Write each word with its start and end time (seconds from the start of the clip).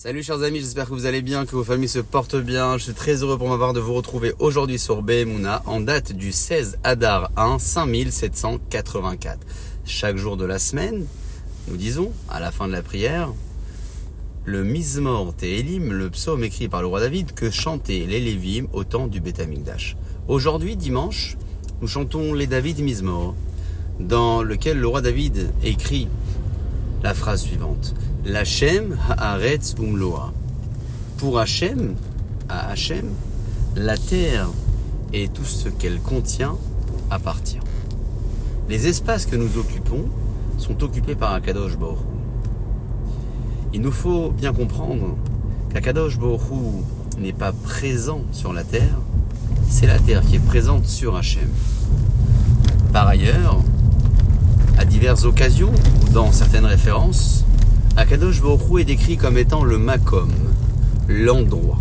Salut 0.00 0.22
chers 0.22 0.44
amis, 0.44 0.60
j'espère 0.60 0.84
que 0.84 0.92
vous 0.94 1.06
allez 1.06 1.22
bien, 1.22 1.44
que 1.44 1.56
vos 1.56 1.64
familles 1.64 1.88
se 1.88 1.98
portent 1.98 2.36
bien. 2.36 2.78
Je 2.78 2.84
suis 2.84 2.92
très 2.92 3.24
heureux 3.24 3.36
pour 3.36 3.48
ma 3.48 3.58
part 3.58 3.72
de 3.72 3.80
vous 3.80 3.94
retrouver 3.94 4.32
aujourd'hui 4.38 4.78
sur 4.78 5.02
Behemuna 5.02 5.60
en 5.66 5.80
date 5.80 6.12
du 6.12 6.30
16 6.30 6.78
Adar 6.84 7.32
1 7.36 7.58
5784. 7.58 9.40
Chaque 9.84 10.16
jour 10.16 10.36
de 10.36 10.44
la 10.44 10.60
semaine, 10.60 11.04
nous 11.66 11.76
disons, 11.76 12.12
à 12.30 12.38
la 12.38 12.52
fin 12.52 12.68
de 12.68 12.72
la 12.74 12.82
prière, 12.82 13.32
le 14.44 14.62
Mizmor 14.62 15.34
Tehelim, 15.34 15.92
le 15.92 16.10
psaume 16.10 16.44
écrit 16.44 16.68
par 16.68 16.80
le 16.80 16.86
roi 16.86 17.00
David, 17.00 17.32
que 17.34 17.50
chantaient 17.50 18.06
les 18.08 18.20
Lévim 18.20 18.68
au 18.72 18.84
temps 18.84 19.08
du 19.08 19.18
Beth 19.18 19.40
Amikdash. 19.40 19.96
Aujourd'hui, 20.28 20.76
dimanche, 20.76 21.36
nous 21.80 21.88
chantons 21.88 22.34
les 22.34 22.46
David 22.46 22.78
Mizmor, 22.78 23.34
dans 23.98 24.44
lequel 24.44 24.78
le 24.78 24.86
roi 24.86 25.00
David 25.00 25.50
écrit 25.64 26.06
la 27.02 27.14
phrase 27.14 27.42
suivante. 27.42 27.94
L'Hachem 28.24 28.96
haaretz 29.08 29.74
umloa. 29.78 30.32
Pour 31.16 31.38
Hachem, 31.38 31.94
à 32.48 32.70
Hachem, 32.70 33.06
la 33.76 33.96
terre 33.96 34.48
et 35.12 35.28
tout 35.28 35.44
ce 35.44 35.68
qu'elle 35.68 36.00
contient 36.00 36.56
appartient. 37.10 37.60
Les 38.68 38.86
espaces 38.86 39.26
que 39.26 39.36
nous 39.36 39.58
occupons 39.58 40.04
sont 40.58 40.82
occupés 40.82 41.14
par 41.14 41.32
Akadosh 41.32 41.76
Borou. 41.76 42.04
Il 43.72 43.80
nous 43.80 43.92
faut 43.92 44.30
bien 44.30 44.52
comprendre 44.52 45.16
qu'Akadosh 45.72 46.18
Borou 46.18 46.84
n'est 47.18 47.32
pas 47.32 47.52
présent 47.52 48.22
sur 48.32 48.52
la 48.52 48.64
terre, 48.64 48.98
c'est 49.68 49.86
la 49.86 49.98
terre 49.98 50.22
qui 50.22 50.36
est 50.36 50.44
présente 50.46 50.86
sur 50.86 51.16
Hachem. 51.16 51.48
Par 52.92 53.06
ailleurs, 53.06 53.60
à 54.78 54.84
diverses 54.84 55.24
occasions 55.24 55.72
dans 56.14 56.30
certaines 56.30 56.64
références, 56.64 57.44
Akadosh 57.96 58.40
Baruch 58.40 58.80
est 58.80 58.84
décrit 58.84 59.16
comme 59.16 59.36
étant 59.36 59.64
le 59.64 59.76
makom, 59.76 60.30
l'endroit. 61.08 61.78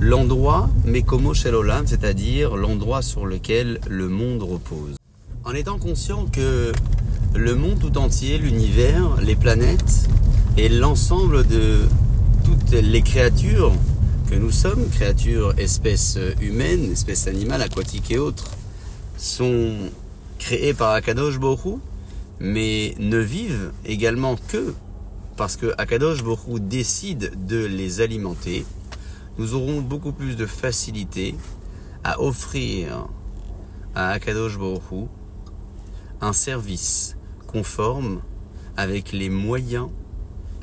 L'endroit, 0.00 0.70
Mekomo 0.84 1.34
Shelolam, 1.34 1.86
c'est-à-dire 1.86 2.56
l'endroit 2.56 3.02
sur 3.02 3.26
lequel 3.26 3.80
le 3.88 4.08
monde 4.08 4.42
repose. 4.42 4.96
En 5.44 5.52
étant 5.52 5.78
conscient 5.78 6.26
que 6.26 6.72
le 7.34 7.54
monde 7.56 7.80
tout 7.80 7.98
entier, 7.98 8.38
l'univers, 8.38 9.16
les 9.20 9.34
planètes 9.34 10.08
et 10.56 10.68
l'ensemble 10.68 11.44
de 11.46 11.80
toutes 12.44 12.70
les 12.70 13.02
créatures 13.02 13.72
que 14.30 14.36
nous 14.36 14.52
sommes, 14.52 14.88
créatures, 14.90 15.54
espèces 15.58 16.18
humaines, 16.40 16.92
espèces 16.92 17.26
animales, 17.26 17.62
aquatiques 17.62 18.12
et 18.12 18.18
autres, 18.18 18.52
sont 19.18 19.72
créées 20.40 20.74
par 20.74 20.90
Akadosh 20.92 21.38
Baruch 21.38 21.78
mais 22.40 22.94
ne 22.98 23.18
vivent 23.18 23.70
également 23.84 24.34
que 24.48 24.74
parce 25.36 25.56
que 25.56 25.72
Akadosh 25.78 26.24
Borou 26.24 26.58
décide 26.58 27.46
de 27.46 27.64
les 27.64 28.00
alimenter, 28.00 28.66
nous 29.38 29.54
aurons 29.54 29.80
beaucoup 29.80 30.12
plus 30.12 30.36
de 30.36 30.46
facilité 30.46 31.34
à 32.02 32.20
offrir 32.20 33.06
à 33.94 34.10
Akadosh 34.10 34.58
Borou 34.58 35.08
un 36.20 36.32
service 36.32 37.16
conforme 37.46 38.20
avec 38.76 39.12
les 39.12 39.28
moyens 39.28 39.88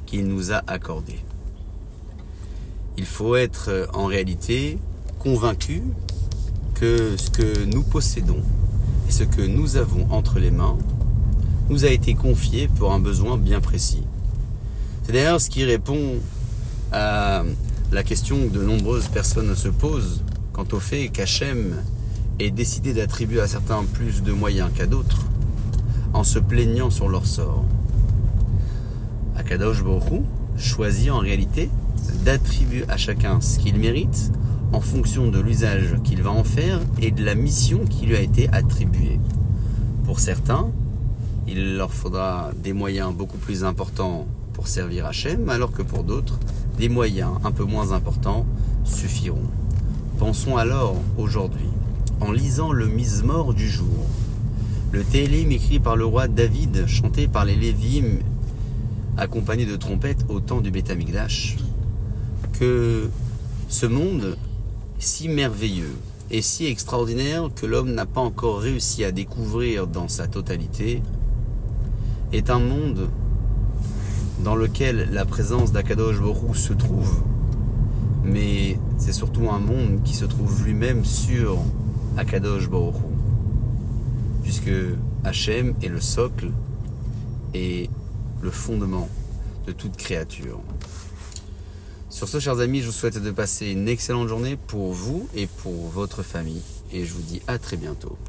qu'il 0.05 0.27
nous 0.27 0.51
a 0.51 0.61
accordés. 0.67 1.23
Il 2.97 3.05
faut 3.05 3.35
être 3.35 3.87
en 3.93 4.05
réalité 4.05 4.79
convaincu 5.19 5.83
que 6.73 7.15
ce 7.17 7.29
que 7.29 7.65
nous 7.65 7.83
possédons 7.83 8.43
et 9.07 9.11
ce 9.11 9.23
que 9.23 9.41
nous 9.41 9.77
avons 9.77 10.07
entre 10.11 10.39
les 10.39 10.51
mains 10.51 10.77
nous 11.69 11.85
a 11.85 11.89
été 11.89 12.13
confié 12.13 12.67
pour 12.67 12.93
un 12.93 12.99
besoin 12.99 13.37
bien 13.37 13.59
précis. 13.59 14.03
C'est 15.03 15.11
d'ailleurs 15.13 15.41
ce 15.41 15.49
qui 15.49 15.63
répond 15.63 16.15
à 16.91 17.43
la 17.91 18.03
question 18.03 18.47
que 18.47 18.53
de 18.53 18.63
nombreuses 18.63 19.07
personnes 19.07 19.55
se 19.55 19.67
posent 19.67 20.23
quant 20.53 20.65
au 20.71 20.79
fait 20.79 21.09
qu'Hachem 21.09 21.75
ait 22.39 22.51
décidé 22.51 22.93
d'attribuer 22.93 23.41
à 23.41 23.47
certains 23.47 23.83
plus 23.85 24.23
de 24.23 24.31
moyens 24.31 24.69
qu'à 24.75 24.85
d'autres 24.85 25.25
en 26.13 26.23
se 26.23 26.39
plaignant 26.39 26.89
sur 26.89 27.09
leur 27.09 27.25
sort. 27.25 27.63
Akadosh 29.35 29.83
Borou 29.83 30.25
choisit 30.57 31.11
en 31.11 31.19
réalité 31.19 31.69
d'attribuer 32.25 32.85
à 32.89 32.97
chacun 32.97 33.39
ce 33.41 33.59
qu'il 33.59 33.77
mérite 33.77 34.31
en 34.73 34.81
fonction 34.81 35.29
de 35.29 35.39
l'usage 35.39 35.95
qu'il 36.03 36.21
va 36.21 36.31
en 36.31 36.43
faire 36.43 36.79
et 37.01 37.11
de 37.11 37.23
la 37.23 37.35
mission 37.35 37.85
qui 37.85 38.05
lui 38.05 38.15
a 38.15 38.21
été 38.21 38.49
attribuée. 38.49 39.19
Pour 40.05 40.19
certains, 40.19 40.71
il 41.47 41.77
leur 41.77 41.93
faudra 41.93 42.51
des 42.61 42.73
moyens 42.73 43.13
beaucoup 43.13 43.37
plus 43.37 43.63
importants 43.63 44.27
pour 44.53 44.67
servir 44.67 45.05
Hachem, 45.05 45.49
alors 45.49 45.71
que 45.71 45.81
pour 45.81 46.03
d'autres, 46.03 46.39
des 46.77 46.89
moyens 46.89 47.31
un 47.43 47.51
peu 47.51 47.63
moins 47.63 47.91
importants 47.91 48.45
suffiront. 48.83 49.47
Pensons 50.17 50.57
alors 50.57 50.95
aujourd'hui, 51.17 51.69
en 52.19 52.31
lisant 52.31 52.71
le 52.71 52.87
Mizmor 52.87 53.53
du 53.53 53.69
jour, 53.69 54.05
le 54.91 55.03
Télim 55.03 55.51
écrit 55.51 55.79
par 55.79 55.95
le 55.95 56.05
roi 56.05 56.27
David, 56.27 56.87
chanté 56.87 57.27
par 57.27 57.45
les 57.45 57.55
Lévim, 57.55 58.19
accompagné 59.17 59.65
de 59.65 59.75
trompettes 59.75 60.25
au 60.29 60.39
temps 60.39 60.61
du 60.61 60.71
Beth 60.71 60.91
que 62.53 63.09
ce 63.69 63.85
monde 63.85 64.37
si 64.99 65.29
merveilleux 65.29 65.95
et 66.31 66.41
si 66.41 66.65
extraordinaire 66.65 67.49
que 67.55 67.65
l'homme 67.65 67.93
n'a 67.93 68.05
pas 68.05 68.21
encore 68.21 68.59
réussi 68.59 69.03
à 69.03 69.11
découvrir 69.11 69.87
dans 69.87 70.07
sa 70.07 70.27
totalité 70.27 71.01
est 72.33 72.49
un 72.49 72.59
monde 72.59 73.09
dans 74.43 74.55
lequel 74.55 75.09
la 75.11 75.25
présence 75.25 75.71
d'Akadosh 75.71 76.19
Borou 76.19 76.53
se 76.53 76.73
trouve, 76.73 77.23
mais 78.23 78.77
c'est 78.97 79.13
surtout 79.13 79.49
un 79.49 79.59
monde 79.59 80.03
qui 80.03 80.13
se 80.13 80.25
trouve 80.25 80.63
lui-même 80.63 81.05
sur 81.05 81.59
Akadosh 82.17 82.69
Borou, 82.69 83.11
puisque 84.43 84.71
Hachem 85.23 85.73
est 85.81 85.87
le 85.87 86.01
socle 86.01 86.51
et 87.53 87.89
le 88.41 88.51
fondement 88.51 89.09
de 89.65 89.71
toute 89.71 89.95
créature. 89.95 90.59
Sur 92.17 92.27
ce, 92.27 92.39
chers 92.39 92.59
amis, 92.61 92.81
je 92.81 92.87
vous 92.87 92.91
souhaite 92.91 93.21
de 93.21 93.29
passer 93.29 93.67
une 93.67 93.87
excellente 93.87 94.27
journée 94.27 94.55
pour 94.55 94.91
vous 94.91 95.29
et 95.35 95.45
pour 95.45 95.87
votre 95.89 96.23
famille, 96.23 96.63
et 96.91 97.05
je 97.05 97.13
vous 97.13 97.21
dis 97.21 97.43
à 97.45 97.59
très 97.59 97.77
bientôt. 97.77 98.17